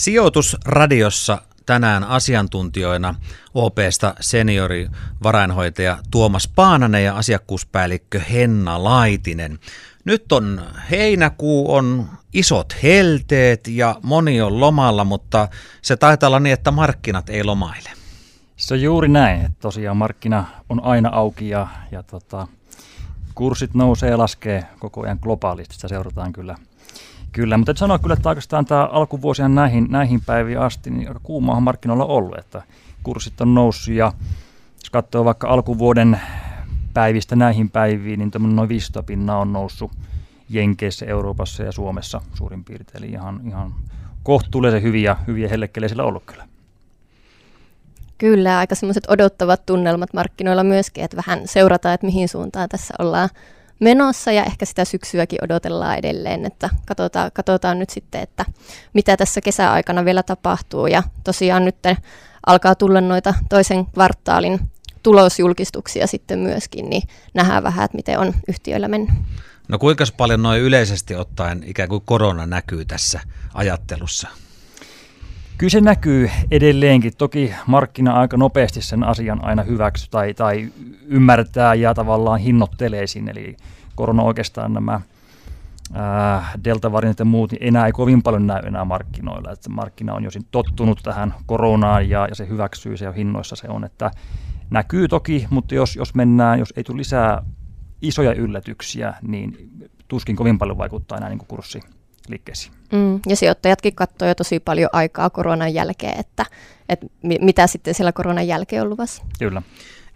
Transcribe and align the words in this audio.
Sijoitusradiossa 0.00 1.38
tänään 1.66 2.04
asiantuntijoina 2.04 3.14
OPsta 3.54 4.14
seniori 4.20 4.88
varainhoitaja 5.22 5.98
Tuomas 6.10 6.48
Paananen 6.48 7.04
ja 7.04 7.16
asiakkuuspäällikkö 7.16 8.20
Henna 8.20 8.84
Laitinen. 8.84 9.58
Nyt 10.04 10.32
on 10.32 10.62
heinäkuu, 10.90 11.74
on 11.74 12.08
isot 12.32 12.76
helteet 12.82 13.68
ja 13.68 13.96
moni 14.02 14.42
on 14.42 14.60
lomalla, 14.60 15.04
mutta 15.04 15.48
se 15.82 15.96
taitaa 15.96 16.26
olla 16.26 16.40
niin, 16.40 16.52
että 16.52 16.70
markkinat 16.70 17.30
ei 17.30 17.44
lomaile. 17.44 17.90
Se 18.56 18.74
on 18.74 18.82
juuri 18.82 19.08
näin, 19.08 19.40
että 19.40 19.58
tosiaan 19.60 19.96
markkina 19.96 20.44
on 20.68 20.84
aina 20.84 21.08
auki 21.12 21.48
ja, 21.48 21.66
ja 21.92 22.02
tota, 22.02 22.48
kurssit 23.34 23.74
nousee 23.74 24.10
ja 24.10 24.18
laskee 24.18 24.64
koko 24.78 25.02
ajan 25.02 25.18
globaalisti, 25.22 25.74
sitä 25.74 25.88
seurataan 25.88 26.32
kyllä– 26.32 26.54
Kyllä, 27.32 27.56
mutta 27.56 27.74
sanoa 27.76 27.98
kyllä, 27.98 28.12
että 28.12 28.28
oikeastaan 28.28 28.64
tämä 28.64 28.84
alkuvuosia 28.84 29.48
näihin, 29.48 29.86
näihin 29.90 30.20
päiviin 30.26 30.58
asti, 30.58 30.90
niin 30.90 31.08
aika 31.08 31.20
kuumaahan 31.22 31.62
markkinoilla 31.62 32.04
ollut, 32.04 32.38
että 32.38 32.62
kurssit 33.02 33.40
on 33.40 33.54
noussut 33.54 33.94
ja 33.94 34.12
jos 34.74 34.90
katsoo 34.90 35.24
vaikka 35.24 35.48
alkuvuoden 35.48 36.20
päivistä 36.94 37.36
näihin 37.36 37.70
päiviin, 37.70 38.18
niin 38.18 38.56
noin 38.56 38.68
500 38.68 39.02
pinnaa 39.02 39.38
on 39.38 39.52
noussut 39.52 39.92
Jenkeissä, 40.48 41.06
Euroopassa 41.06 41.62
ja 41.62 41.72
Suomessa 41.72 42.20
suurin 42.34 42.64
piirtein. 42.64 43.04
Eli 43.04 43.12
ihan, 43.12 43.40
ihan 43.46 43.74
kohtuullisen 44.22 44.82
hyviä, 44.82 45.16
hyviä 45.26 45.48
hellekkeleitä 45.48 45.88
sillä 45.92 46.04
ollut 46.04 46.24
kyllä. 46.26 46.48
Kyllä, 48.18 48.58
aika 48.58 48.74
semmoiset 48.74 49.04
odottavat 49.08 49.66
tunnelmat 49.66 50.14
markkinoilla 50.14 50.64
myöskin, 50.64 51.04
että 51.04 51.16
vähän 51.16 51.40
seurataan, 51.44 51.94
että 51.94 52.06
mihin 52.06 52.28
suuntaan 52.28 52.68
tässä 52.68 52.94
ollaan 52.98 53.28
menossa 53.80 54.32
ja 54.32 54.44
ehkä 54.44 54.64
sitä 54.64 54.84
syksyäkin 54.84 55.44
odotellaan 55.44 55.98
edelleen, 55.98 56.46
että 56.46 56.70
katsotaan, 56.86 57.30
katsotaan 57.34 57.78
nyt 57.78 57.90
sitten, 57.90 58.20
että 58.20 58.44
mitä 58.92 59.16
tässä 59.16 59.40
kesäaikana 59.40 60.04
vielä 60.04 60.22
tapahtuu 60.22 60.86
ja 60.86 61.02
tosiaan 61.24 61.64
nyt 61.64 61.76
alkaa 62.46 62.74
tulla 62.74 63.00
noita 63.00 63.34
toisen 63.48 63.86
kvartaalin 63.86 64.60
tulosjulkistuksia 65.02 66.06
sitten 66.06 66.38
myöskin, 66.38 66.90
niin 66.90 67.02
nähdään 67.34 67.62
vähän, 67.62 67.84
että 67.84 67.96
miten 67.96 68.18
on 68.18 68.34
yhtiöillä 68.48 68.88
mennyt. 68.88 69.10
No 69.68 69.78
kuinka 69.78 70.04
paljon 70.16 70.42
noin 70.42 70.60
yleisesti 70.60 71.14
ottaen 71.14 71.62
ikään 71.66 71.88
kuin 71.88 72.02
korona 72.04 72.46
näkyy 72.46 72.84
tässä 72.84 73.20
ajattelussa? 73.54 74.28
Kyllä 75.60 75.70
se 75.70 75.80
näkyy 75.80 76.30
edelleenkin. 76.50 77.12
Toki 77.18 77.54
markkina 77.66 78.12
aika 78.12 78.36
nopeasti 78.36 78.82
sen 78.82 79.04
asian 79.04 79.44
aina 79.44 79.62
hyväksy 79.62 80.10
tai, 80.10 80.34
tai 80.34 80.68
ymmärtää 81.06 81.74
ja 81.74 81.94
tavallaan 81.94 82.40
hinnoittelee 82.40 83.06
sinne. 83.06 83.30
Eli 83.30 83.56
korona 83.94 84.22
oikeastaan 84.22 84.72
nämä 84.72 85.00
delta-variantit 86.64 87.18
ja 87.18 87.24
muut, 87.24 87.52
niin 87.52 87.62
enää 87.62 87.86
ei 87.86 87.92
kovin 87.92 88.22
paljon 88.22 88.46
näy 88.46 88.66
enää 88.66 88.84
markkinoilla. 88.84 89.52
Että 89.52 89.70
markkina 89.70 90.14
on 90.14 90.24
jo 90.24 90.30
tottunut 90.50 91.00
tähän 91.02 91.34
koronaan 91.46 92.08
ja, 92.08 92.26
ja 92.28 92.34
se 92.34 92.48
hyväksyy 92.48 92.96
se 92.96 93.04
jo 93.04 93.12
hinnoissa 93.12 93.56
se 93.56 93.68
on. 93.68 93.84
Että 93.84 94.10
näkyy 94.70 95.08
toki, 95.08 95.46
mutta 95.50 95.74
jos, 95.74 95.96
jos 95.96 96.14
mennään, 96.14 96.58
jos 96.58 96.72
ei 96.76 96.84
tule 96.84 96.98
lisää 96.98 97.42
isoja 98.02 98.32
yllätyksiä, 98.32 99.14
niin 99.22 99.70
tuskin 100.08 100.36
kovin 100.36 100.58
paljon 100.58 100.78
vaikuttaa 100.78 101.18
enää 101.18 101.28
niin 101.28 101.38
kuin 101.38 101.48
kurssi 101.48 101.80
liikkeisiin. 102.30 102.74
Mm, 102.92 103.20
ja 103.28 103.36
sijoittajatkin 103.36 103.94
katsoivat 103.94 104.30
jo 104.30 104.34
tosi 104.34 104.60
paljon 104.60 104.90
aikaa 104.92 105.30
koronan 105.30 105.74
jälkeen, 105.74 106.20
että, 106.20 106.46
että 106.88 107.06
mitä 107.22 107.66
sitten 107.66 107.94
siellä 107.94 108.12
koronan 108.12 108.46
jälkeen 108.46 108.82
on 108.82 108.90
luvassa. 108.90 109.22
Kyllä. 109.38 109.62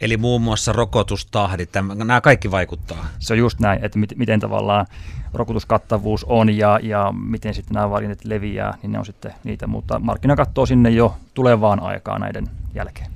Eli 0.00 0.16
muun 0.16 0.42
muassa 0.42 0.72
rokotustahdit, 0.72 1.70
nämä 1.94 2.20
kaikki 2.20 2.50
vaikuttaa. 2.50 3.06
Se 3.18 3.32
on 3.32 3.38
just 3.38 3.60
näin, 3.60 3.84
että 3.84 3.98
miten, 3.98 4.18
miten 4.18 4.40
tavallaan 4.40 4.86
rokotuskattavuus 5.32 6.24
on 6.24 6.56
ja, 6.56 6.80
ja 6.82 7.12
miten 7.12 7.54
sitten 7.54 7.74
nämä 7.74 7.90
variantit 7.90 8.24
leviää, 8.24 8.78
niin 8.82 8.92
ne 8.92 8.98
on 8.98 9.06
sitten 9.06 9.34
niitä, 9.44 9.66
mutta 9.66 9.98
markkina 9.98 10.36
katsoo 10.36 10.66
sinne 10.66 10.90
jo 10.90 11.16
tulevaan 11.34 11.80
aikaan 11.80 12.20
näiden 12.20 12.50
jälkeen. 12.74 13.10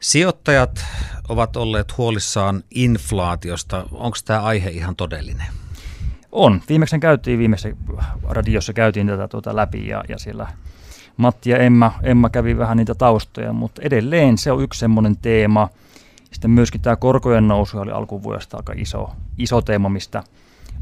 Sijoittajat 0.00 0.84
ovat 1.28 1.56
olleet 1.56 1.98
huolissaan 1.98 2.62
inflaatiosta. 2.70 3.86
Onko 3.92 4.16
tämä 4.24 4.40
aihe 4.40 4.70
ihan 4.70 4.96
todellinen? 4.96 5.46
On. 6.38 6.60
Viimeksi 6.68 6.98
käytiin, 6.98 7.38
viimeisessä 7.38 7.76
radiossa 8.28 8.72
käytiin 8.72 9.06
tätä 9.06 9.28
tuota 9.28 9.56
läpi 9.56 9.88
ja, 9.88 10.04
ja 10.08 10.18
siellä 10.18 10.46
Matti 11.16 11.50
ja 11.50 11.58
Emma, 11.58 11.92
Emma 12.02 12.30
kävi 12.30 12.58
vähän 12.58 12.76
niitä 12.76 12.94
taustoja, 12.94 13.52
mutta 13.52 13.82
edelleen 13.84 14.38
se 14.38 14.52
on 14.52 14.62
yksi 14.62 14.80
semmoinen 14.80 15.16
teema. 15.16 15.68
Sitten 16.32 16.50
myöskin 16.50 16.80
tämä 16.80 16.96
korkojen 16.96 17.48
nousu 17.48 17.78
oli 17.78 17.90
alkuvuodesta 17.90 18.56
aika 18.56 18.72
iso, 18.76 19.10
iso 19.38 19.62
teema, 19.62 19.88
mistä 19.88 20.22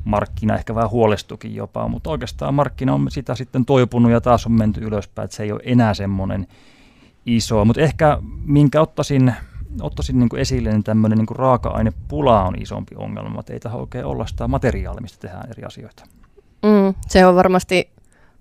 markkina 0.05 0.57
ehkä 0.57 0.75
vähän 0.75 0.91
huolestukin 0.91 1.55
jopa, 1.55 1.89
mutta 1.89 2.11
oikeastaan 2.11 2.55
markkina 2.55 2.95
on 2.95 3.11
sitä 3.11 3.35
sitten 3.35 3.65
toipunut 3.65 4.13
ja 4.13 4.21
taas 4.21 4.47
on 4.47 4.53
menty 4.53 4.81
ylöspäin, 4.81 5.25
että 5.25 5.37
se 5.37 5.43
ei 5.43 5.53
ole 5.53 5.61
enää 5.65 5.95
semmoinen 5.95 6.47
iso. 7.27 7.65
Mutta 7.65 7.81
ehkä 7.81 8.19
minkä 8.45 8.81
ottaisin 8.81 9.35
ottaisin 9.81 10.19
niin 10.19 10.29
kuin 10.29 10.41
esille, 10.41 10.71
niin 10.71 10.85
tämmöinen 10.85 11.19
niin 11.19 11.27
kuin 11.27 11.39
raaka-ainepula 11.39 12.43
on 12.43 12.63
isompi 12.63 12.95
ongelma, 12.99 13.41
että 13.41 13.53
ei 13.53 13.61
tähän 13.61 13.81
oikein 13.81 14.05
olla 14.05 14.27
sitä 14.27 14.49
materiaalia, 14.49 15.01
mistä 15.01 15.19
tehdään 15.21 15.51
eri 15.51 15.65
asioita. 15.65 16.05
Mm, 16.63 16.95
se 17.09 17.27
on 17.27 17.37
varmasti 17.37 17.91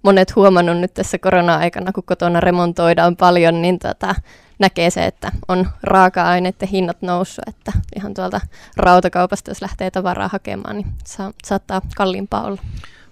monet 0.04 0.36
huomannut 0.36 0.78
nyt 0.78 0.94
tässä 0.94 1.18
korona-aikana, 1.18 1.92
kun 1.92 2.04
kotona 2.04 2.40
remontoidaan 2.40 3.16
paljon, 3.16 3.62
niin 3.62 3.80
tota, 3.80 4.16
näkee 4.60 4.90
se, 4.90 5.06
että 5.06 5.32
on 5.48 5.68
raaka-aineiden 5.84 6.68
hinnat 6.68 7.02
noussut, 7.02 7.48
että 7.48 7.72
ihan 7.96 8.14
tuolta 8.14 8.42
rautakaupasta, 8.78 9.52
jos 9.52 9.62
lähtee 9.62 9.92
tavaraa 9.92 10.28
hakemaan, 10.28 10.76
niin 10.76 10.88
sa- 11.06 11.34
saattaa 11.46 11.82
kalliimpaa 11.96 12.44
olla. 12.44 12.62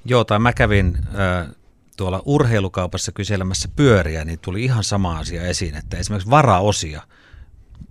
Joo, 0.06 0.24
tai 0.24 0.40
mä 0.40 0.54
kävin 0.54 0.98
äh, 1.20 1.48
tuolla 1.98 2.22
urheilukaupassa 2.26 3.12
kyselemässä 3.12 3.70
pyöriä, 3.76 4.26
niin 4.26 4.40
tuli 4.40 4.64
ihan 4.64 4.84
sama 4.84 5.18
asia 5.18 5.44
esiin, 5.44 5.76
että 5.76 5.98
esimerkiksi 5.98 6.30
varaosia– 6.30 7.02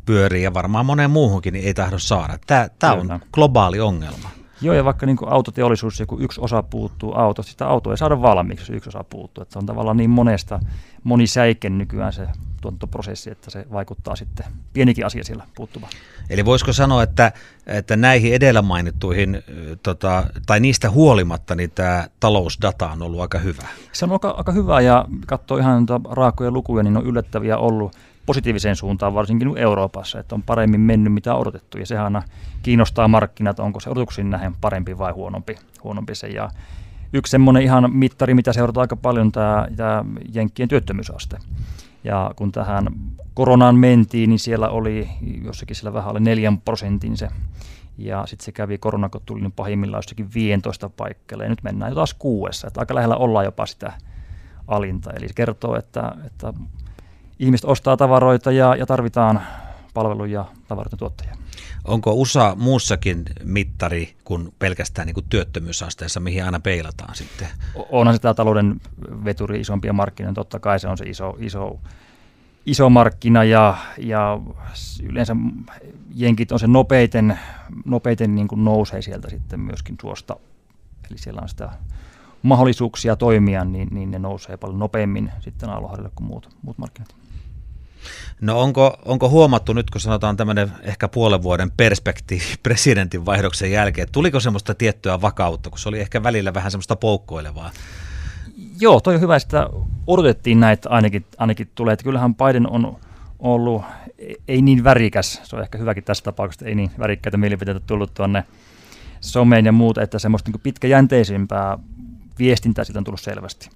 pyörii 0.07 0.43
ja 0.43 0.55
varmaan 0.55 0.87
moneen 0.87 1.11
muuhunkin 1.11 1.53
niin 1.53 1.67
ei 1.67 1.75
tahdo 1.75 1.99
saada. 1.99 2.39
Tämä, 2.47 2.69
tämä 2.79 2.93
on 2.93 3.21
globaali 3.33 3.81
ongelma. 3.81 4.31
Joo, 4.63 4.75
ja 4.75 4.85
vaikka 4.85 5.07
niin 5.07 5.17
kuin 5.17 5.33
autoteollisuus, 5.33 6.03
kun 6.07 6.23
yksi 6.23 6.41
osa 6.41 6.63
puuttuu 6.63 7.15
autosta, 7.15 7.51
sitä 7.51 7.67
autoa 7.67 7.93
ei 7.93 7.97
saada 7.97 8.23
valmiiksi, 8.23 8.63
jos 8.63 8.77
yksi 8.77 8.89
osa 8.89 9.05
puuttuu. 9.05 9.43
Että 9.43 9.53
se 9.53 9.59
on 9.59 9.67
tavallaan 9.67 9.97
niin 9.97 10.11
monesta, 10.11 10.61
monisäiken 11.05 11.79
nykyään 11.79 12.13
se 12.13 12.27
tuotantoprosessi, 12.61 13.31
että 13.31 13.51
se 13.51 13.67
vaikuttaa 13.73 14.17
sitten 14.17 14.47
pienikin 14.73 15.07
asia 15.07 15.25
siellä 15.25 15.47
puuttumaan. 15.55 15.93
Eli 16.31 16.45
voisiko 16.45 16.73
sanoa, 16.73 17.03
että, 17.03 17.33
että 17.67 17.97
näihin 17.97 18.35
edellä 18.35 18.63
mainittuihin, 18.63 19.43
tota, 19.83 20.25
tai 20.47 20.61
niistä 20.61 20.91
huolimatta, 20.91 21.55
niin 21.55 21.71
tämä 21.71 22.09
talousdata 22.21 22.91
on 22.91 23.03
ollut 23.03 23.21
aika 23.21 23.39
hyvä? 23.39 23.67
Se 23.93 24.05
on 24.05 24.13
aika, 24.13 24.31
aika 24.31 24.53
hyvä, 24.53 24.81
ja 24.81 25.05
katsoo 25.27 25.59
ihan 25.59 25.87
raakoja 26.11 26.51
lukuja, 26.51 26.83
niin 26.83 26.97
on 26.97 27.07
yllättäviä 27.07 27.59
ollut 27.59 27.97
positiiviseen 28.27 28.77
suuntaan, 28.77 29.15
varsinkin 29.15 29.59
Euroopassa, 29.59 30.19
että 30.21 30.35
on 30.35 30.43
paremmin 30.43 30.81
mennyt 30.81 31.13
mitä 31.13 31.35
odotettu, 31.35 31.79
ja 31.79 31.87
sehän 31.87 32.05
aina 32.05 32.23
kiinnostaa 32.63 33.09
markkinat, 33.09 33.61
onko 33.61 33.81
se 33.81 33.91
odotuksiin 33.91 34.31
nähden 34.31 34.55
parempi 34.61 34.99
vai 34.99 35.13
huonompi, 35.13 35.57
huonompi 35.85 36.15
se. 36.15 36.29
Ja 36.29 36.51
yksi 37.13 37.31
semmoinen 37.31 37.63
ihan 37.63 37.97
mittari, 37.97 38.35
mitä 38.35 38.53
seurataan 38.53 38.83
aika 38.83 38.97
paljon, 38.97 39.33
tämä, 39.33 39.69
tämä 39.77 40.05
Jenkkien 40.35 40.69
työttömyysaste. 40.69 41.39
Ja 42.05 42.31
kun 42.37 42.53
tähän 42.53 42.87
koronaan 43.35 43.77
mentiin, 43.77 44.31
niin 44.31 44.39
siellä 44.39 44.69
oli 44.69 45.09
jossakin 45.45 45.77
siellä 45.77 45.93
vähän 45.93 46.09
alle 46.09 46.21
4 46.21 46.53
prosentin 46.65 47.17
se. 47.17 47.29
Ja 47.99 48.27
sitten 48.27 48.45
se 48.45 48.53
kävi 48.53 48.79
korona, 48.79 49.09
kun 49.09 49.21
tuli 49.27 49.41
niin 49.41 49.53
pahimmillaan 49.53 49.99
jossakin 49.99 50.35
15 50.35 50.89
paikalla, 50.89 51.45
ja 51.45 51.51
nyt 51.51 51.63
mennään 51.63 51.91
jo 51.91 51.95
taas 51.95 52.15
kuudessa, 52.15 52.67
että 52.67 52.81
aika 52.81 52.95
lähellä 52.95 53.17
ollaan 53.17 53.45
jopa 53.45 53.67
sitä 53.67 53.93
alinta. 54.69 55.11
Eli 55.13 55.29
se 55.29 55.35
kertoo, 55.35 55.77
että, 55.77 56.13
että 56.27 56.53
ihmiset 57.39 57.65
ostaa 57.65 57.97
tavaroita 57.97 58.53
ja, 58.53 58.77
ja 58.77 58.87
tarvitaan 58.87 59.41
palveluja 59.95 60.41
ja 60.41 60.45
tavaroiden 60.69 60.99
tuottajia. 60.99 61.37
Onko 61.85 62.13
USA 62.13 62.57
muussakin 62.59 63.23
mittari 63.45 64.15
kuin 64.25 64.55
pelkästään 64.59 65.07
niin 65.07 65.15
kuin 65.15 65.27
työttömyysasteessa, 65.29 66.21
mihin 66.21 66.45
aina 66.45 66.61
peilataan 66.61 67.15
sitten? 67.15 67.49
Onhan 67.91 68.15
se 68.15 68.21
tämä 68.21 68.35
talouden 68.35 68.81
veturi 69.25 69.61
isompia 69.61 69.93
markkinoita, 69.93 70.35
totta 70.35 70.59
kai 70.59 70.81
se 70.81 70.89
on 70.89 70.99
se 70.99 71.05
iso, 71.05 71.37
iso, 71.39 71.81
iso 72.67 72.91
markkina 72.91 73.45
ja, 73.45 73.77
ja 73.99 74.41
yleensä 75.03 75.37
jenkit 76.15 76.53
on 76.53 76.59
se 76.59 76.67
nopeiten, 76.67 77.39
nopeiten 77.85 78.35
niin 78.35 78.49
kuin 78.49 78.65
nousee 78.65 79.03
sieltä 79.03 79.31
sitten 79.31 79.61
myöskin 79.61 79.97
tuosta. 79.97 80.37
Eli 81.11 81.19
siellä 81.19 81.41
on 81.43 81.49
sitä 81.49 81.71
mahdollisuuksia 82.43 83.17
toimia, 83.17 83.65
niin, 83.65 83.89
niin 83.91 84.11
ne 84.11 84.19
nousee 84.19 84.57
paljon 84.57 84.79
nopeammin 84.79 85.33
sitten 85.41 85.71
alohadille 85.71 86.11
kuin 86.15 86.27
muut, 86.27 86.49
muut 86.63 86.79
markkinat. 86.79 87.15
No 88.41 88.61
onko, 88.61 88.99
onko 89.05 89.29
huomattu 89.29 89.73
nyt, 89.73 89.91
kun 89.91 90.01
sanotaan 90.01 90.37
tämmöinen 90.37 90.73
ehkä 90.83 91.09
puolen 91.09 91.43
vuoden 91.43 91.71
perspektiivi 91.77 92.45
presidentin 92.63 93.27
vaihdoksen 93.27 93.73
jälkeen, 93.73 94.09
tuliko 94.13 94.41
semmoista 94.41 94.75
tiettyä 94.75 95.21
vakautta, 95.21 95.71
kun 95.71 95.79
se 95.79 95.89
oli 95.89 96.01
ehkä 96.01 96.23
välillä 96.23 96.55
vähän 96.55 96.71
semmoista 96.71 96.97
poukkoilevaa? 96.97 97.71
Joo, 98.81 99.01
toi 99.01 99.15
on 99.15 99.21
hyvä, 99.21 99.37
että 99.37 99.67
odotettiin 100.07 100.61
näitä 100.61 100.89
ainakin, 100.91 101.25
ainakin 101.39 101.71
tulee. 101.75 101.93
Että 101.93 102.05
kyllähän 102.05 102.35
Biden 102.35 102.71
on 102.71 102.97
ollut 103.39 103.83
ei 104.49 104.63
niin 104.63 104.85
värikäs, 104.85 105.41
se 105.43 105.57
on 105.57 105.63
ehkä 105.63 105.79
hyväkin 105.79 106.05
tässä 106.05 106.25
tapauksessa, 106.25 106.67
ei 106.67 106.75
niin 106.75 106.91
värikkäitä 106.99 107.37
mielipiteitä 107.37 107.81
tullut 107.81 108.15
tuonne 108.15 108.45
someen 109.21 109.67
ja 109.67 109.73
muuta, 109.73 110.03
että 110.03 110.19
semmoista 110.19 110.51
niin 110.51 110.61
pitkäjänteisempää 110.61 111.79
viestintää 112.39 112.85
siitä 112.85 112.99
on 112.99 113.05
tullut 113.05 113.21
selvästi. 113.21 113.71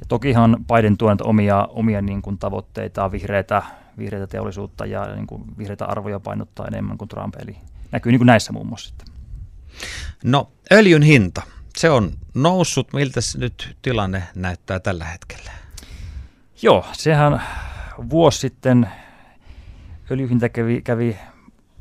Ja 0.00 0.06
tokihan 0.08 0.56
Biden 0.74 0.96
tuo 0.96 1.16
omia, 1.22 1.68
omia 1.70 2.02
niin 2.02 2.22
kuin 2.22 2.38
tavoitteita, 2.38 3.12
vihreitä, 3.12 3.62
vihreitä 3.98 4.26
teollisuutta 4.26 4.86
ja 4.86 5.14
niin 5.14 5.26
kuin 5.26 5.44
vihreitä 5.58 5.84
arvoja 5.86 6.20
painottaa 6.20 6.66
enemmän 6.66 6.98
kuin 6.98 7.08
Trump, 7.08 7.34
eli 7.42 7.56
näkyy 7.92 8.12
niin 8.12 8.18
kuin 8.18 8.26
näissä 8.26 8.52
muun 8.52 8.66
muassa 8.66 8.88
sitten. 8.88 9.08
No 10.24 10.50
öljyn 10.72 11.02
hinta, 11.02 11.42
se 11.76 11.90
on 11.90 12.12
noussut. 12.34 12.92
Miltä 12.92 13.20
nyt 13.36 13.76
tilanne 13.82 14.22
näyttää 14.34 14.80
tällä 14.80 15.04
hetkellä? 15.04 15.50
Joo, 16.62 16.86
sehän 16.92 17.42
vuosi 18.10 18.38
sitten 18.38 18.88
öljyhinta 20.10 20.48
kävi, 20.48 20.82
kävi 20.82 21.18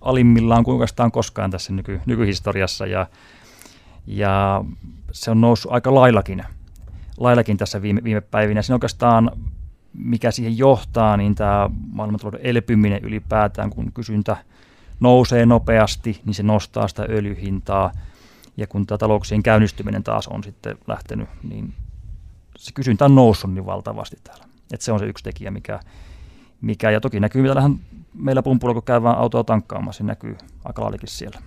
alimmillaan 0.02 0.64
kuin 0.64 0.74
oikeastaan 0.74 1.12
koskaan 1.12 1.52
tässä 1.52 1.74
nyky, 1.74 2.02
nykyhistoriassa 2.06 2.86
ja, 2.86 3.08
ja 4.08 4.64
se 5.12 5.32
on 5.32 5.42
noussut 5.42 5.72
aika 5.72 5.96
laillakin, 5.96 6.44
laillakin 7.18 7.58
tässä 7.58 7.82
viime, 7.82 8.04
viime 8.04 8.22
päivinä. 8.22 8.62
Siinä 8.62 8.76
oikeastaan 8.76 9.32
mikä 9.94 10.32
siihen 10.32 10.58
johtaa, 10.58 11.18
niin 11.18 11.36
tämä 11.36 11.70
maailmantalouden 11.92 12.42
elpyminen 12.44 13.04
ylipäätään, 13.04 13.70
kun 13.70 13.92
kysyntä 13.92 14.38
nousee 15.00 15.46
nopeasti, 15.46 16.22
niin 16.26 16.34
se 16.34 16.44
nostaa 16.44 16.88
sitä 16.88 17.06
öljyhintaa. 17.10 17.92
Ja 18.58 18.68
kun 18.68 18.86
tämä 18.86 18.98
talouksien 18.98 19.44
käynnistyminen 19.44 20.04
taas 20.04 20.28
on 20.28 20.44
sitten 20.44 20.78
lähtenyt, 20.88 21.30
niin 21.44 21.74
se 22.58 22.72
kysyntä 22.74 23.06
on 23.06 23.16
noussut 23.16 23.54
niin 23.54 23.66
valtavasti 23.66 24.18
täällä. 24.24 24.46
Et 24.74 24.82
se 24.82 24.92
on 24.92 25.00
se 25.00 25.06
yksi 25.06 25.24
tekijä, 25.24 25.52
mikä, 25.52 25.80
mikä 26.62 26.92
ja 26.92 27.02
toki 27.02 27.20
näkyy 27.20 27.44
täällähän 27.44 27.80
meillä 28.14 28.44
pumpulla, 28.44 28.74
kun 28.74 28.84
käydään 28.84 29.18
autoa 29.18 29.44
tankkaamassa, 29.44 29.98
se 29.98 30.04
näkyy 30.04 30.38
aika 30.66 30.92
siellä. 31.06 31.40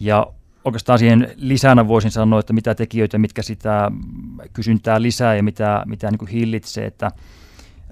Ja 0.00 0.32
oikeastaan 0.66 0.98
siihen 0.98 1.32
lisänä 1.36 1.88
voisin 1.88 2.10
sanoa, 2.10 2.40
että 2.40 2.52
mitä 2.52 2.74
tekijöitä, 2.74 3.18
mitkä 3.18 3.42
sitä 3.42 3.90
kysyntää 4.52 5.02
lisää 5.02 5.34
ja 5.34 5.42
mitä, 5.42 5.82
mitä 5.86 6.10
niin 6.10 6.18
kuin 6.18 6.28
hillitsee, 6.28 6.86
että 6.86 7.10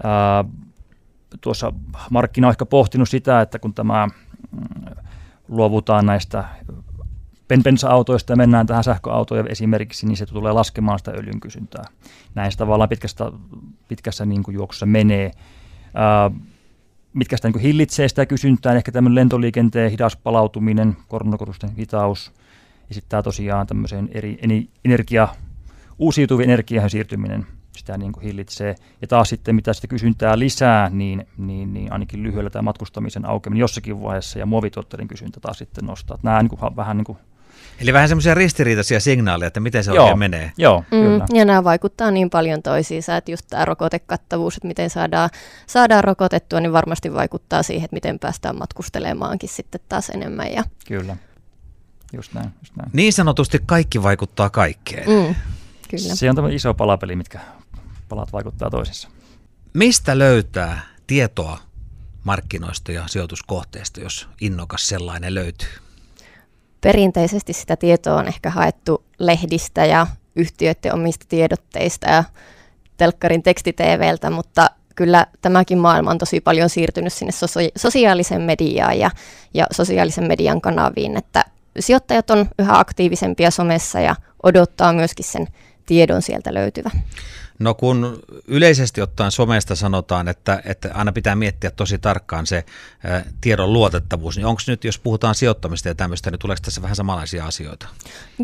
ää, 0.04 0.44
tuossa 1.40 1.72
markkina 2.10 2.46
on 2.46 2.50
ehkä 2.50 2.66
pohtinut 2.66 3.08
sitä, 3.08 3.40
että 3.40 3.58
kun 3.58 3.74
tämä 3.74 4.06
mm, 4.06 4.94
luovutaan 5.48 6.06
näistä 6.06 6.44
bensa-autoista 7.64 8.32
ja 8.32 8.36
mennään 8.36 8.66
tähän 8.66 8.84
sähköautoja 8.84 9.44
esimerkiksi, 9.48 10.06
niin 10.06 10.16
se 10.16 10.26
tulee 10.26 10.52
laskemaan 10.52 10.98
sitä 10.98 11.10
öljyn 11.10 11.40
kysyntää. 11.40 11.84
Näin 12.34 12.52
se 12.52 12.58
tavallaan 12.58 12.88
pitkästä, 12.88 13.32
pitkässä 13.88 14.26
niin 14.26 14.42
kuin 14.42 14.54
juoksussa 14.54 14.86
menee. 14.86 15.30
Ää, 15.94 16.30
mitkä 17.12 17.36
sitä 17.36 17.48
niin 17.48 17.60
hillitsee 17.60 18.08
sitä 18.08 18.26
kysyntää, 18.26 18.74
ehkä 18.74 18.92
tämmöinen 18.92 19.14
lentoliikenteen 19.14 19.90
hidas 19.90 20.16
palautuminen, 20.16 20.96
koronakorotusten 21.08 21.76
hitaus, 21.76 22.32
ja 22.94 23.00
sitten 23.00 23.10
tämä 23.10 23.22
tosiaan 23.22 23.66
tämmöiseen 23.66 24.08
eri 24.12 24.38
energia, 24.84 25.28
uusiutuvien 25.98 26.50
energiaan 26.50 26.90
siirtyminen 26.90 27.46
sitä 27.76 27.98
niin 27.98 28.12
kuin 28.12 28.24
hillitsee. 28.24 28.74
Ja 29.00 29.08
taas 29.08 29.28
sitten 29.28 29.54
mitä 29.54 29.72
sitä 29.72 29.86
kysyntää 29.86 30.38
lisää, 30.38 30.90
niin, 30.90 31.26
niin, 31.38 31.74
niin 31.74 31.92
ainakin 31.92 32.22
lyhyellä 32.22 32.50
tämä 32.50 32.62
matkustamisen 32.62 33.26
aukeminen 33.26 33.60
jossakin 33.60 34.02
vaiheessa 34.02 34.38
ja 34.38 34.46
muovituotteiden 34.46 35.08
kysyntä 35.08 35.40
taas 35.40 35.58
sitten 35.58 35.86
nostaa. 35.86 36.18
Nämä 36.22 36.42
niin 36.42 36.50
kuin, 36.58 36.76
vähän 36.76 36.96
niin 36.96 37.04
kuin 37.04 37.18
Eli 37.80 37.92
vähän 37.92 38.08
semmoisia 38.08 38.34
ristiriitaisia 38.34 39.00
signaaleja, 39.00 39.46
että 39.46 39.60
miten 39.60 39.84
se 39.84 39.92
joo, 39.92 40.04
oikein 40.04 40.18
menee. 40.18 40.52
Joo, 40.58 40.84
mm, 40.90 41.02
kyllä. 41.02 41.26
Ja 41.32 41.44
nämä 41.44 41.64
vaikuttaa 41.64 42.10
niin 42.10 42.30
paljon 42.30 42.62
toisiinsa, 42.62 43.16
että 43.16 43.30
just 43.30 43.46
tämä 43.50 43.64
rokotekattavuus, 43.64 44.56
että 44.56 44.68
miten 44.68 44.90
saadaan, 44.90 45.30
saadaan 45.66 46.04
rokotettua, 46.04 46.60
niin 46.60 46.72
varmasti 46.72 47.14
vaikuttaa 47.14 47.62
siihen, 47.62 47.84
että 47.84 47.96
miten 47.96 48.18
päästään 48.18 48.58
matkustelemaankin 48.58 49.48
sitten 49.48 49.80
taas 49.88 50.10
enemmän. 50.10 50.52
Ja... 50.52 50.64
Kyllä, 50.88 51.16
just 52.14 52.34
näin, 52.34 52.50
just 52.60 52.76
näin. 52.76 52.90
Niin 52.92 53.12
sanotusti 53.12 53.58
kaikki 53.66 54.02
vaikuttaa 54.02 54.50
kaikkeen. 54.50 55.08
Mm, 55.08 55.34
kyllä. 55.88 56.14
Se 56.14 56.30
on 56.30 56.36
tämmöinen 56.36 56.56
iso 56.56 56.74
palapeli, 56.74 57.16
mitkä 57.16 57.40
palat 58.08 58.32
vaikuttaa 58.32 58.70
toisissa. 58.70 59.08
Mistä 59.72 60.18
löytää 60.18 60.80
tietoa 61.06 61.58
markkinoista 62.24 62.92
ja 62.92 63.02
sijoituskohteista, 63.06 64.00
jos 64.00 64.28
innokas 64.40 64.88
sellainen 64.88 65.34
löytyy? 65.34 65.68
Perinteisesti 66.80 67.52
sitä 67.52 67.76
tietoa 67.76 68.18
on 68.18 68.28
ehkä 68.28 68.50
haettu 68.50 69.04
lehdistä 69.18 69.86
ja 69.86 70.06
yhtiöiden 70.36 70.94
omista 70.94 71.26
tiedotteista 71.28 72.10
ja 72.10 72.24
telkkarin 72.96 73.42
tekstiteeveltä, 73.42 74.30
mutta 74.30 74.70
kyllä 74.94 75.26
tämäkin 75.40 75.78
maailma 75.78 76.10
on 76.10 76.18
tosi 76.18 76.40
paljon 76.40 76.70
siirtynyt 76.70 77.12
sinne 77.12 77.32
sosiaalisen 77.76 78.42
mediaan 78.42 78.98
ja, 78.98 79.10
ja 79.54 79.66
sosiaalisen 79.72 80.24
median 80.24 80.60
kanaviin, 80.60 81.16
että 81.16 81.44
sijoittajat 81.78 82.30
on 82.30 82.46
yhä 82.58 82.78
aktiivisempia 82.78 83.50
somessa 83.50 84.00
ja 84.00 84.16
odottaa 84.42 84.92
myöskin 84.92 85.24
sen 85.24 85.48
tiedon 85.86 86.22
sieltä 86.22 86.54
löytyvä. 86.54 86.90
No 87.58 87.74
kun 87.74 88.18
yleisesti 88.48 89.00
ottaen 89.00 89.30
somesta 89.30 89.76
sanotaan, 89.76 90.28
että, 90.28 90.62
että 90.64 90.90
aina 90.94 91.12
pitää 91.12 91.34
miettiä 91.34 91.70
tosi 91.70 91.98
tarkkaan 91.98 92.46
se 92.46 92.56
ä, 92.56 93.22
tiedon 93.40 93.72
luotettavuus, 93.72 94.36
niin 94.36 94.46
onko 94.46 94.60
nyt, 94.66 94.84
jos 94.84 94.98
puhutaan 94.98 95.34
sijoittamista 95.34 95.88
ja 95.88 95.94
tämmöistä, 95.94 96.30
niin 96.30 96.38
tuleeko 96.38 96.60
tässä 96.64 96.82
vähän 96.82 96.96
samanlaisia 96.96 97.46
asioita? 97.46 97.86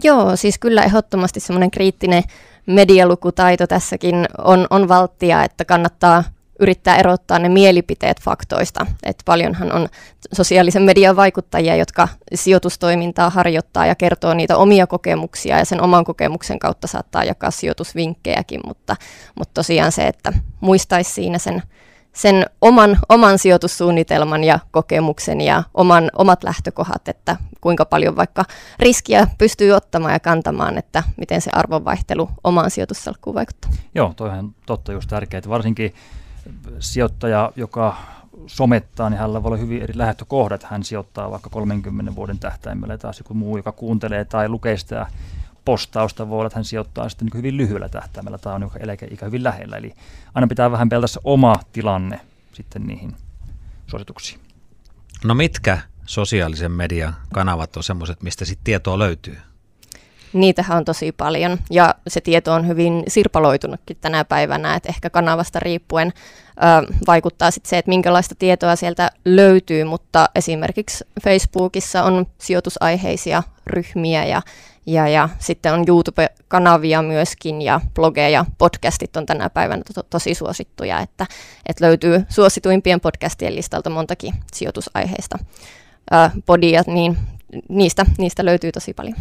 Joo, 0.03 0.37
siis 0.37 0.59
kyllä 0.59 0.83
ehdottomasti 0.83 1.41
semmoinen 1.41 1.71
kriittinen 1.71 2.23
medialukutaito 2.67 3.67
tässäkin 3.67 4.27
on, 4.39 4.67
on 4.71 4.89
valttia, 4.89 5.45
että 5.45 5.65
kannattaa 5.65 6.25
yrittää 6.61 6.97
erottaa 6.97 7.39
ne 7.39 7.49
mielipiteet 7.49 8.21
faktoista. 8.21 8.87
Et 9.03 9.23
paljonhan 9.25 9.73
on 9.73 9.89
sosiaalisen 10.33 10.83
median 10.83 11.17
vaikuttajia, 11.17 11.77
jotka 11.77 12.09
sijoitustoimintaa 12.35 13.31
harjoittaa 13.31 13.87
ja 13.87 13.95
kertoo 13.95 14.35
niitä 14.35 14.57
omia 14.57 14.87
kokemuksia 14.87 15.59
ja 15.59 15.65
sen 15.65 15.83
oman 15.83 16.05
kokemuksen 16.05 16.59
kautta 16.59 16.87
saattaa 16.87 17.25
jakaa 17.25 17.51
sijoitusvinkkejäkin, 17.51 18.61
mutta, 18.67 18.97
mutta 19.35 19.55
tosiaan 19.55 19.93
se, 19.93 20.07
että 20.07 20.33
muistaisi 20.61 21.13
siinä 21.13 21.39
sen, 21.39 21.63
sen 22.13 22.47
oman, 22.61 22.99
oman 23.09 23.39
sijoitussuunnitelman 23.39 24.45
ja 24.45 24.59
kokemuksen 24.71 25.41
ja 25.41 25.63
oman, 25.75 26.11
omat 26.19 26.45
lähtökohdat, 26.45 27.09
että 27.09 27.37
kuinka 27.61 27.85
paljon 27.85 28.17
vaikka 28.17 28.45
riskiä 28.79 29.27
pystyy 29.39 29.73
ottamaan 29.73 30.13
ja 30.13 30.21
kantamaan, 30.21 30.79
että 30.79 31.03
miten 31.17 31.41
se 31.41 31.51
arvonvaihtelu 31.55 32.29
omaan 32.45 32.71
sijoitussalkkuun 32.71 33.35
vaikuttaa. 33.35 33.71
Joo, 33.95 34.13
toihan 34.17 34.55
totta 34.67 34.93
just 34.93 35.11
tärkeää. 35.11 35.43
Varsinkin 35.49 35.95
sijoittaja, 36.79 37.53
joka 37.57 37.97
somettaa, 38.47 39.11
niin 39.11 39.19
hänellä 39.19 39.43
voi 39.43 39.49
olla 39.49 39.57
hyvin 39.57 39.83
eri 39.83 39.99
lähtökohdat. 39.99 40.63
Hän 40.63 40.85
sijoittaa 40.85 41.31
vaikka 41.31 41.51
30 41.51 42.15
vuoden 42.15 42.39
tähtäimellä 42.39 42.99
taas 42.99 43.19
joku 43.19 43.35
muu, 43.35 43.57
joka 43.57 43.73
kuuntelee 43.73 44.25
tai 44.25 44.49
lukee 44.49 44.77
sitä 44.77 45.07
postausta, 45.65 46.29
voi 46.29 46.39
olla, 46.39 46.47
että 46.47 46.59
hän 46.59 46.65
sijoittaa 46.65 47.09
sitten 47.09 47.27
niin 47.27 47.39
hyvin 47.39 47.57
lyhyellä 47.57 47.89
tähtäimellä 47.89 48.39
tai 48.39 48.55
on 48.55 48.71
eläkeikä 48.81 49.27
hyvin 49.27 49.45
lähellä. 49.45 49.77
Eli 49.77 49.95
aina 50.35 50.47
pitää 50.47 50.71
vähän 50.71 50.89
pelata 50.89 51.07
se 51.07 51.21
oma 51.25 51.55
tilanne 51.73 52.21
sitten 52.53 52.87
niihin 52.87 53.17
suosituksiin. 53.87 54.41
No 55.25 55.35
mitkä 55.35 55.79
sosiaalisen 56.07 56.73
median 56.73 57.15
kanavat 57.35 57.77
on 57.77 57.85
semmoiset, 57.85 58.23
mistä 58.23 58.45
sitten 58.45 58.65
tietoa 58.65 58.99
löytyy? 58.99 59.39
Niitähän 60.33 60.79
on 60.79 60.85
tosi 60.85 61.13
paljon. 61.13 61.59
Ja 61.71 61.95
se 62.09 62.21
tieto 62.21 62.53
on 62.53 62.67
hyvin 62.67 63.03
sirpaloitunutkin 63.09 63.97
tänä 64.01 64.25
päivänä, 64.25 64.75
että 64.75 64.89
ehkä 64.89 65.11
kanavasta 65.11 65.61
riippuen 65.61 66.13
ö, 66.13 66.95
vaikuttaa 67.07 67.51
sitten 67.51 67.71
se, 67.71 67.79
että 67.79 67.89
minkälaista 67.89 68.35
tietoa 68.35 68.77
sieltä 68.77 69.11
löytyy, 69.25 69.85
mutta 69.85 70.29
esimerkiksi 70.35 71.05
Facebookissa 71.25 72.03
on 72.03 72.27
sijoitusaiheisia 72.39 73.43
ryhmiä 73.67 74.25
ja, 74.25 74.43
ja, 74.87 75.09
ja 75.09 75.29
sitten 75.39 75.73
on 75.73 75.85
YouTube-kanavia 75.89 77.03
myöskin 77.03 77.63
ja 77.63 77.81
blogeja, 77.95 78.45
podcastit 78.59 79.17
on 79.17 79.27
tänä 79.27 79.51
päivänä 79.51 79.83
to- 79.95 80.03
tosi 80.03 80.35
suosittuja, 80.35 81.01
että, 81.01 81.27
että 81.67 81.85
löytyy 81.85 82.25
suosituimpien 82.29 83.01
podcastien 83.01 83.57
listalta 83.57 83.91
montakin 83.91 84.35
sijoitusaiheista. 84.53 85.39
Podia, 86.47 86.83
niin 86.87 87.17
niistä, 87.69 88.07
niistä 88.19 88.45
löytyy 88.45 88.73
tosi 88.73 88.95
paljon. 88.95 89.17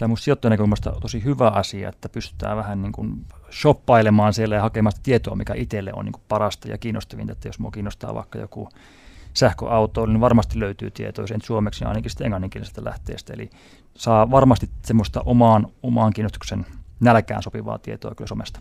Tämä 0.00 0.12
on 0.12 0.18
sijoittajan 0.18 0.50
näkökulmasta 0.50 0.92
tosi 1.00 1.24
hyvä 1.24 1.48
asia, 1.48 1.88
että 1.88 2.08
pystytään 2.08 2.56
vähän 2.56 2.82
niin 2.82 2.92
kuin 2.92 3.26
shoppailemaan 3.52 4.34
siellä 4.34 4.54
ja 4.54 4.62
hakemaan 4.62 4.92
tietoa, 5.02 5.36
mikä 5.36 5.54
itselle 5.54 5.92
on 5.94 6.04
niin 6.04 6.12
kuin 6.12 6.22
parasta 6.28 6.68
ja 6.68 6.78
kiinnostavinta. 6.78 7.32
Että 7.32 7.48
jos 7.48 7.58
minua 7.58 7.70
kiinnostaa 7.70 8.14
vaikka 8.14 8.38
joku 8.38 8.68
sähköauto, 9.34 10.06
niin 10.06 10.20
varmasti 10.20 10.60
löytyy 10.60 10.90
tietoa, 10.90 11.22
jos 11.22 11.30
en 11.30 11.42
suomeksi, 11.42 11.80
niin 11.80 11.88
ainakin 11.88 12.10
sitten 12.10 12.24
englanninkielisestä 12.24 12.84
lähteestä. 12.84 13.32
Eli 13.32 13.50
saa 13.94 14.30
varmasti 14.30 14.70
semmoista 14.84 15.22
omaan, 15.24 15.66
omaan 15.82 16.12
kiinnostuksen 16.12 16.66
nälkään 17.00 17.42
sopivaa 17.42 17.78
tietoa 17.78 18.14
kyllä 18.14 18.28
somesta. 18.28 18.60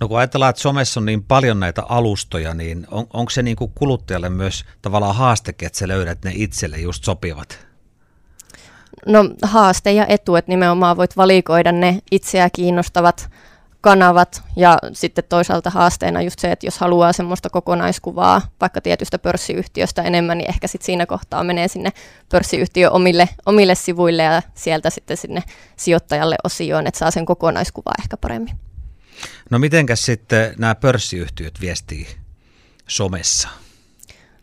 No 0.00 0.08
kun 0.08 0.18
ajatellaan, 0.18 0.50
että 0.50 0.62
somessa 0.62 1.00
on 1.00 1.06
niin 1.06 1.24
paljon 1.24 1.60
näitä 1.60 1.82
alustoja, 1.82 2.54
niin 2.54 2.86
on, 2.90 3.06
onko 3.12 3.30
se 3.30 3.42
niin 3.42 3.56
kuin 3.56 3.72
kuluttajalle 3.74 4.28
myös 4.28 4.64
tavallaan 4.82 5.16
haastekin, 5.16 5.66
että 5.66 5.78
sä 5.78 5.88
löydät 5.88 6.24
ne 6.24 6.32
itselle 6.34 6.78
just 6.78 7.04
sopivat 7.04 7.65
No 9.06 9.30
haaste 9.42 9.92
ja 9.92 10.06
etu, 10.06 10.36
että 10.36 10.52
nimenomaan 10.52 10.96
voit 10.96 11.16
valikoida 11.16 11.72
ne 11.72 11.98
itseä 12.10 12.50
kiinnostavat 12.50 13.30
kanavat 13.80 14.42
ja 14.56 14.78
sitten 14.92 15.24
toisaalta 15.28 15.70
haasteena 15.70 16.22
just 16.22 16.38
se, 16.38 16.52
että 16.52 16.66
jos 16.66 16.78
haluaa 16.78 17.12
semmoista 17.12 17.50
kokonaiskuvaa 17.50 18.42
vaikka 18.60 18.80
tietystä 18.80 19.18
pörssiyhtiöstä 19.18 20.02
enemmän, 20.02 20.38
niin 20.38 20.50
ehkä 20.50 20.66
sitten 20.66 20.86
siinä 20.86 21.06
kohtaa 21.06 21.44
menee 21.44 21.68
sinne 21.68 21.92
pörssiyhtiön 22.28 22.92
omille, 22.92 23.28
omille 23.46 23.74
sivuille 23.74 24.22
ja 24.22 24.42
sieltä 24.54 24.90
sitten 24.90 25.16
sinne 25.16 25.42
sijoittajalle 25.76 26.36
osioon, 26.44 26.86
että 26.86 26.98
saa 26.98 27.10
sen 27.10 27.26
kokonaiskuvaa 27.26 27.94
ehkä 27.98 28.16
paremmin. 28.16 28.58
No 29.50 29.58
mitenkäs 29.58 30.04
sitten 30.04 30.54
nämä 30.58 30.74
pörssiyhtiöt 30.74 31.60
viestii 31.60 32.06
somessa? 32.86 33.48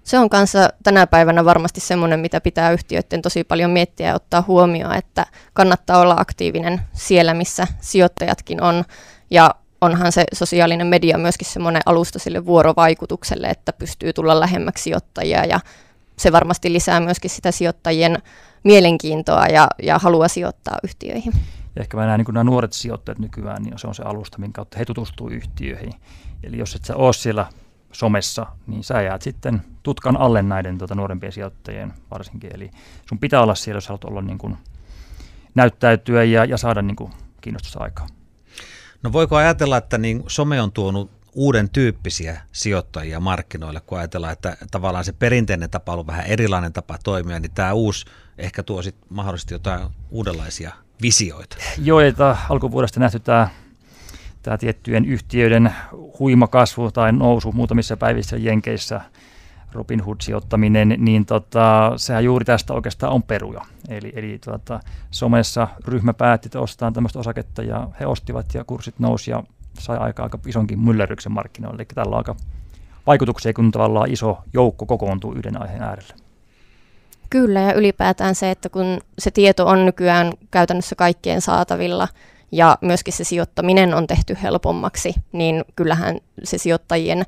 Se 0.04 0.20
on 0.20 0.30
kanssa 0.30 0.70
tänä 0.84 1.08
päivänä 1.08 1.46
varmasti 1.46 1.80
semmoinen, 1.82 2.20
mitä 2.20 2.42
pitää 2.42 2.72
yhtiöiden 2.72 3.22
tosi 3.22 3.44
paljon 3.44 3.72
miettiä 3.72 4.08
ja 4.08 4.16
ottaa 4.16 4.44
huomioon, 4.48 4.96
että 4.96 5.26
kannattaa 5.54 6.00
olla 6.00 6.16
aktiivinen 6.18 6.82
siellä, 6.94 7.34
missä 7.34 7.68
sijoittajatkin 7.82 8.62
on. 8.62 8.84
Ja 9.32 9.56
onhan 9.82 10.12
se 10.12 10.24
sosiaalinen 10.34 10.88
media 10.88 11.18
myöskin 11.18 11.48
semmoinen 11.48 11.82
alusta 11.86 12.20
sille 12.20 12.46
vuorovaikutukselle, 12.46 13.48
että 13.48 13.74
pystyy 13.74 14.14
tulla 14.14 14.40
lähemmäksi 14.40 14.84
sijoittajia 14.84 15.46
ja 15.46 15.60
se 16.18 16.32
varmasti 16.32 16.74
lisää 16.74 17.00
myöskin 17.00 17.30
sitä 17.30 17.52
sijoittajien 17.52 18.18
mielenkiintoa 18.64 19.48
ja, 19.48 19.68
ja 19.84 20.00
halua 20.00 20.28
sijoittaa 20.28 20.78
yhtiöihin. 20.84 21.34
Ja 21.76 21.82
ehkä 21.82 21.98
mä 21.98 22.06
näen 22.06 22.20
niin 22.20 22.34
nämä 22.34 22.44
nuoret 22.44 22.74
sijoittajat 22.74 23.20
nykyään, 23.20 23.64
niin 23.64 23.80
se 23.80 23.88
on 23.88 23.96
se 23.96 24.04
alusta, 24.04 24.38
minkä 24.38 24.56
kautta 24.56 24.78
he 24.78 24.86
tutustuu 24.86 25.30
yhtiöihin. 25.30 25.94
Eli 26.44 26.58
jos 26.58 26.76
et 26.76 26.86
sä 26.86 26.96
ole 26.96 27.14
siellä 27.14 27.46
somessa, 27.94 28.46
niin 28.68 28.84
sä 28.84 29.02
jäät 29.02 29.22
sitten 29.22 29.62
tutkan 29.84 30.18
alle 30.18 30.42
näiden 30.42 30.78
tuota, 30.78 30.96
nuorempien 30.96 31.32
sijoittajien 31.32 31.94
varsinkin. 32.12 32.52
Eli 32.54 32.72
sun 33.10 33.20
pitää 33.20 33.42
olla 33.42 33.56
siellä, 33.56 33.78
jos 33.78 33.88
haluat 33.88 34.04
olla 34.04 34.22
niin 34.22 34.38
kuin, 34.38 34.58
näyttäytyä 35.56 36.24
ja, 36.24 36.46
ja 36.46 36.58
saada 36.58 36.82
niin 36.82 36.96
kuin, 36.96 37.12
kiinnostusta 37.42 37.80
aikaa. 37.80 38.08
No 39.04 39.14
voiko 39.14 39.36
ajatella, 39.36 39.78
että 39.78 39.98
niin 39.98 40.24
some 40.28 40.62
on 40.62 40.72
tuonut 40.72 41.12
uuden 41.36 41.70
tyyppisiä 41.70 42.42
sijoittajia 42.52 43.20
markkinoille, 43.20 43.82
kun 43.82 43.98
ajatellaan, 43.98 44.34
että 44.34 44.58
tavallaan 44.72 45.06
se 45.06 45.14
perinteinen 45.14 45.70
tapa 45.70 45.92
on 45.92 45.94
ollut 45.94 46.08
vähän 46.08 46.26
erilainen 46.26 46.74
tapa 46.74 46.98
toimia, 47.04 47.40
niin 47.40 47.52
tämä 47.52 47.74
uusi 47.74 48.06
ehkä 48.38 48.64
tuo 48.64 48.82
sitten 48.82 49.08
mahdollisesti 49.10 49.54
jotain 49.54 49.88
uudenlaisia 50.10 50.72
visioita. 51.02 51.58
Joo, 51.78 52.00
että 52.00 52.38
alkuvuodesta 52.50 53.00
nähty 53.00 53.20
tämä 53.20 53.50
tämä 54.44 54.58
tiettyjen 54.58 55.06
yhtiöiden 55.06 55.74
huima 56.20 56.48
kasvu 56.48 56.92
tai 56.92 57.12
nousu 57.12 57.52
muutamissa 57.52 57.98
päivissä 57.98 58.38
Jenkeissä, 58.38 59.02
Robin 59.72 60.02
Hood-sijoittaminen, 60.02 60.96
niin 60.98 61.26
tota, 61.26 61.94
sehän 61.96 62.24
juuri 62.24 62.46
tästä 62.46 62.74
oikeastaan 62.74 63.14
on 63.14 63.24
peruja. 63.24 63.62
Eli, 63.90 64.14
eli 64.16 64.40
tota, 64.46 64.80
somessa 65.12 65.68
ryhmä 65.88 66.14
päätti, 66.14 66.48
että 66.48 66.60
ostaa 66.60 66.92
tämmöistä 66.92 67.20
osaketta 67.20 67.64
ja 67.64 67.88
he 68.00 68.06
ostivat 68.06 68.54
ja 68.54 68.64
kurssit 68.64 69.00
nousi 69.00 69.32
ja 69.32 69.44
sai 69.80 69.98
aika, 69.98 70.24
aika 70.24 70.40
isonkin 70.48 70.80
myllerryksen 70.80 71.32
markkinoille. 71.32 71.76
Eli 71.76 71.86
tällä 71.94 72.12
on 72.12 72.18
aika 72.18 72.36
vaikutuksia, 73.08 73.54
kun 73.54 73.72
tavallaan 73.72 74.12
iso 74.12 74.38
joukko 74.54 74.86
kokoontuu 74.86 75.34
yhden 75.34 75.62
aiheen 75.62 75.84
äärelle. 75.84 76.14
Kyllä, 77.30 77.60
ja 77.60 77.74
ylipäätään 77.74 78.36
se, 78.36 78.52
että 78.52 78.70
kun 78.70 79.02
se 79.20 79.32
tieto 79.32 79.68
on 79.68 79.86
nykyään 79.86 80.34
käytännössä 80.52 80.96
kaikkien 80.96 81.42
saatavilla, 81.42 82.08
ja 82.54 82.78
myöskin 82.82 83.14
se 83.14 83.24
sijoittaminen 83.24 83.94
on 83.94 84.08
tehty 84.08 84.38
helpommaksi, 84.44 85.14
niin 85.32 85.66
kyllähän 85.76 86.18
se 86.44 86.58
sijoittajien 86.58 87.26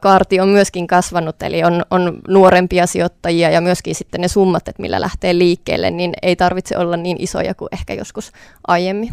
kaarti 0.00 0.40
on 0.40 0.48
myöskin 0.48 0.86
kasvanut, 0.86 1.42
eli 1.42 1.64
on, 1.64 1.84
on 1.90 2.20
nuorempia 2.28 2.86
sijoittajia 2.86 3.50
ja 3.50 3.60
myöskin 3.60 3.94
sitten 3.94 4.20
ne 4.20 4.28
summat, 4.28 4.68
että 4.68 4.82
millä 4.82 5.00
lähtee 5.00 5.38
liikkeelle, 5.38 5.90
niin 5.90 6.12
ei 6.22 6.36
tarvitse 6.36 6.78
olla 6.78 6.96
niin 6.96 7.16
isoja 7.20 7.54
kuin 7.54 7.68
ehkä 7.72 7.94
joskus 7.94 8.32
aiemmin. 8.66 9.12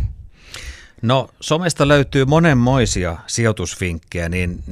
No 1.01 1.29
somesta 1.41 1.87
löytyy 1.87 2.25
monenmoisia 2.25 3.17
sijoitusfinkkejä, 3.27 4.29
niin 4.29 4.63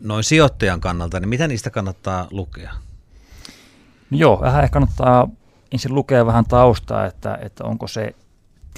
noin 0.00 0.24
sijoittajan 0.24 0.80
kannalta, 0.80 1.20
niin 1.20 1.28
mitä 1.28 1.48
niistä 1.48 1.70
kannattaa 1.70 2.28
lukea? 2.30 2.72
No 4.10 4.18
joo, 4.18 4.40
vähän 4.40 4.64
ehkä 4.64 4.72
kannattaa 4.72 5.28
ensin 5.72 5.94
lukea 5.94 6.26
vähän 6.26 6.44
taustaa, 6.44 7.06
että, 7.06 7.38
että 7.42 7.64
onko 7.64 7.86
se 7.86 8.14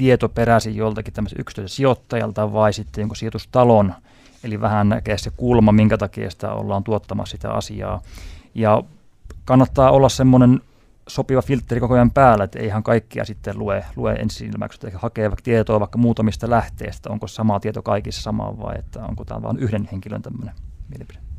tieto 0.02 0.28
peräsi 0.28 0.76
joltakin 0.76 1.14
tämmöisen 1.14 1.40
yksityiseltä 1.40 1.76
sijoittajalta 1.76 2.52
vai 2.52 2.73
sitten 2.73 3.02
jonkun 3.02 3.16
sijoitustalon, 3.16 3.94
eli 4.44 4.61
vähän 4.61 4.88
näkee 4.88 5.18
se 5.18 5.30
kulma, 5.37 5.73
minkä 5.73 5.99
takia 5.99 6.30
sitä 6.30 6.52
ollaan 6.52 6.85
tuottamassa 6.85 7.37
sitä 7.37 7.50
asiaa. 7.50 8.02
Ja 8.54 8.82
kannattaa 9.44 9.90
olla 9.90 10.09
semmoinen 10.09 10.61
sopiva 11.09 11.42
filtteri 11.42 11.80
koko 11.80 11.94
ajan 11.94 12.11
päällä, 12.11 12.44
että 12.44 12.59
ei 12.59 12.66
ihan 12.66 12.82
kaikkia 12.82 13.25
sitten 13.25 13.59
lue, 13.59 13.85
lue 13.97 14.12
ensilmäksi, 14.12 14.78
että 14.87 14.99
hakee 14.99 15.30
vaikka 15.30 15.42
tietoa 15.42 15.80
vaikka 15.80 15.99
muutamista 15.99 16.50
lähteistä, 16.50 17.11
onko 17.11 17.26
sama 17.26 17.61
tieto 17.61 17.82
kaikissa 17.82 18.23
sama 18.23 18.59
vai 18.59 18.78
että 18.78 19.04
onko 19.04 19.25
tämä 19.25 19.42
vain 19.42 19.59
yhden 19.59 19.88
henkilön 19.92 20.23
tämmöinen 20.23 20.54
mielipide. 20.88 21.31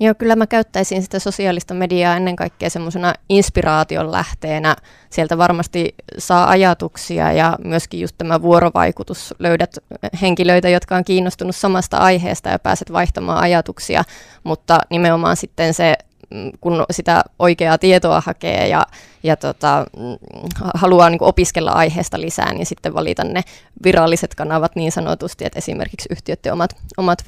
Joo, 0.00 0.14
kyllä 0.14 0.36
mä 0.36 0.46
käyttäisin 0.46 1.02
sitä 1.02 1.18
sosiaalista 1.18 1.74
mediaa 1.74 2.16
ennen 2.16 2.36
kaikkea 2.36 2.70
semmoisena 2.70 3.14
inspiraation 3.28 4.12
lähteenä. 4.12 4.76
Sieltä 5.10 5.38
varmasti 5.38 5.94
saa 6.18 6.50
ajatuksia 6.50 7.32
ja 7.32 7.58
myöskin 7.64 8.00
just 8.00 8.14
tämä 8.18 8.42
vuorovaikutus. 8.42 9.34
Löydät 9.38 9.78
henkilöitä, 10.22 10.68
jotka 10.68 10.96
on 10.96 11.04
kiinnostunut 11.04 11.56
samasta 11.56 11.96
aiheesta 11.96 12.48
ja 12.48 12.58
pääset 12.58 12.92
vaihtamaan 12.92 13.38
ajatuksia, 13.38 14.04
mutta 14.44 14.78
nimenomaan 14.90 15.36
sitten 15.36 15.74
se 15.74 15.96
mm, 16.30 16.50
kun 16.60 16.84
sitä 16.90 17.22
oikeaa 17.38 17.78
tietoa 17.78 18.22
hakee 18.26 18.68
ja, 18.68 18.86
ja 19.22 19.36
tota, 19.36 19.86
mm, 19.96 20.48
haluaa 20.74 21.10
niin 21.10 21.22
opiskella 21.22 21.70
aiheesta 21.70 22.20
lisää, 22.20 22.52
niin 22.52 22.66
sitten 22.66 22.94
valita 22.94 23.24
ne 23.24 23.42
viralliset 23.84 24.34
kanavat 24.34 24.76
niin 24.76 24.92
sanotusti, 24.92 25.44
että 25.44 25.58
esimerkiksi 25.58 26.08
yhtiöiden 26.10 26.52
omat, 26.52 26.76
omat 26.96 27.18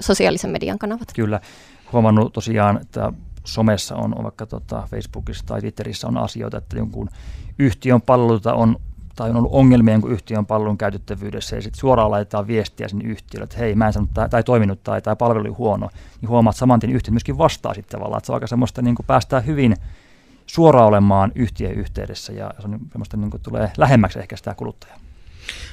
sosiaalisen 0.00 0.50
median 0.50 0.78
kanavat. 0.78 1.08
Kyllä 1.14 1.40
huomannut 1.92 2.32
tosiaan, 2.32 2.80
että 2.80 3.12
somessa 3.44 3.96
on, 3.96 4.14
vaikka 4.22 4.46
tota 4.46 4.88
Facebookissa 4.90 5.46
tai 5.46 5.60
Twitterissä 5.60 6.06
on 6.06 6.16
asioita, 6.16 6.58
että 6.58 6.76
jonkun 6.76 7.08
yhtiön 7.58 8.02
palveluita 8.02 8.54
on 8.54 8.76
tai 9.16 9.30
on 9.30 9.36
ollut 9.36 9.52
ongelmia 9.52 9.94
jonkun 9.94 10.12
yhtiön 10.12 10.46
palvelun 10.46 10.78
käytettävyydessä 10.78 11.56
ja 11.56 11.62
sitten 11.62 11.80
suoraan 11.80 12.10
laitetaan 12.10 12.46
viestiä 12.46 12.88
sinne 12.88 13.04
yhtiölle, 13.04 13.44
että 13.44 13.58
hei, 13.58 13.74
mä 13.74 13.86
en 13.86 13.92
sanonut, 13.92 14.14
tai, 14.14 14.28
tai 14.28 14.42
toiminut 14.42 14.82
tai 14.82 15.02
tämä 15.02 15.16
palvelu 15.16 15.40
oli 15.40 15.48
huono, 15.48 15.88
niin 16.20 16.28
huomaat 16.28 16.56
saman 16.56 16.80
tien 16.80 16.92
yhtiö 16.92 17.12
myöskin 17.12 17.38
vastaa 17.38 17.74
sitten 17.74 17.98
tavallaan, 17.98 18.18
että 18.18 18.26
se 18.26 18.32
on 18.32 18.36
aika 18.36 18.46
semmoista 18.46 18.82
niin 18.82 18.94
kuin 18.94 19.06
päästään 19.06 19.46
hyvin 19.46 19.76
suoraan 20.46 20.86
olemaan 20.86 21.32
yhtiön 21.34 21.72
yhteydessä 21.72 22.32
ja 22.32 22.50
se 22.58 22.66
on 22.66 22.78
semmoista 22.92 23.16
niin 23.16 23.30
kuin 23.30 23.42
tulee 23.42 23.72
lähemmäksi 23.76 24.18
ehkä 24.18 24.36
sitä 24.36 24.54
kuluttajaa. 24.54 25.05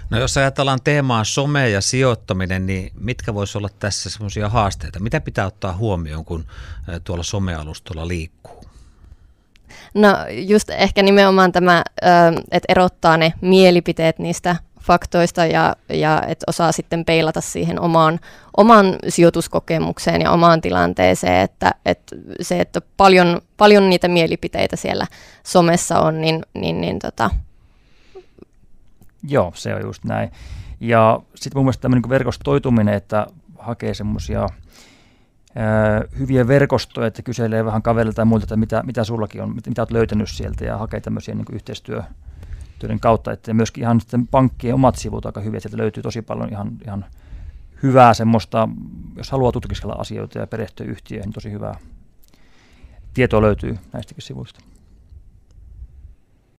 No 0.09 0.19
jos 0.19 0.37
ajatellaan 0.37 0.79
teemaa 0.83 1.23
some 1.23 1.69
ja 1.69 1.81
sijoittaminen, 1.81 2.65
niin 2.65 2.91
mitkä 2.99 3.33
voisi 3.33 3.57
olla 3.57 3.69
tässä 3.79 4.09
semmoisia 4.09 4.49
haasteita? 4.49 4.99
Mitä 4.99 5.21
pitää 5.21 5.45
ottaa 5.45 5.77
huomioon, 5.77 6.25
kun 6.25 6.45
tuolla 7.03 7.23
somealustolla 7.23 8.07
liikkuu? 8.07 8.63
No 9.93 10.09
just 10.29 10.69
ehkä 10.69 11.03
nimenomaan 11.03 11.51
tämä, 11.51 11.83
että 12.51 12.65
erottaa 12.69 13.17
ne 13.17 13.33
mielipiteet 13.41 14.19
niistä 14.19 14.55
faktoista 14.83 15.45
ja, 15.45 15.75
ja 15.89 16.23
että 16.27 16.43
osaa 16.47 16.71
sitten 16.71 17.05
peilata 17.05 17.41
siihen 17.41 17.79
omaan, 17.79 18.19
omaan 18.57 18.95
sijoituskokemukseen 19.07 20.21
ja 20.21 20.31
omaan 20.31 20.61
tilanteeseen, 20.61 21.41
että, 21.41 21.71
että 21.85 22.15
se, 22.41 22.59
että 22.59 22.81
paljon, 22.97 23.41
paljon 23.57 23.89
niitä 23.89 24.07
mielipiteitä 24.07 24.75
siellä 24.75 25.07
somessa 25.43 25.99
on, 25.99 26.21
niin, 26.21 26.45
niin, 26.53 26.81
niin 26.81 26.99
tota, 26.99 27.29
Joo, 29.27 29.51
se 29.55 29.75
on 29.75 29.81
just 29.81 30.03
näin. 30.03 30.31
Ja 30.79 31.19
sitten 31.35 31.59
mun 31.59 31.65
mielestä 31.65 31.81
tämmöinen 31.81 32.01
niin 32.01 32.09
verkostoituminen, 32.09 32.93
että 32.93 33.27
hakee 33.59 33.93
semmoisia 33.93 34.47
hyviä 36.19 36.47
verkostoja, 36.47 37.07
että 37.07 37.21
kyselee 37.21 37.65
vähän 37.65 37.81
kaverilta 37.81 38.21
ja 38.21 38.25
muilta, 38.25 38.43
että 38.43 38.55
mitä, 38.55 38.83
mitä 38.85 39.03
sullakin 39.03 39.41
on, 39.41 39.55
mitä, 39.55 39.69
mitä 39.69 39.81
olet 39.81 39.91
löytänyt 39.91 40.29
sieltä 40.29 40.65
ja 40.65 40.77
hakee 40.77 40.99
tämmöisiä 40.99 41.35
niin 41.35 41.45
yhteistyötyöiden 41.51 42.99
kautta. 42.99 43.31
Että 43.31 43.53
myöskin 43.53 43.83
ihan 43.83 44.01
sitten 44.01 44.27
pankkien 44.27 44.75
omat 44.75 44.95
sivut 44.95 45.25
aika 45.25 45.41
hyviä, 45.41 45.59
sieltä 45.59 45.77
löytyy 45.77 46.03
tosi 46.03 46.21
paljon 46.21 46.49
ihan, 46.49 46.71
ihan 46.85 47.05
hyvää 47.83 48.13
semmoista, 48.13 48.69
jos 49.15 49.31
haluaa 49.31 49.51
tutkiskella 49.51 49.93
asioita 49.93 50.39
ja 50.39 50.47
perehtyä 50.47 50.85
yhtiöihin, 50.85 51.27
niin 51.27 51.33
tosi 51.33 51.51
hyvää 51.51 51.75
tietoa 53.13 53.41
löytyy 53.41 53.77
näistäkin 53.93 54.23
sivuista. 54.23 54.72